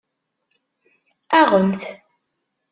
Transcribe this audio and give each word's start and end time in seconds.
Aɣemt! 1.39 1.81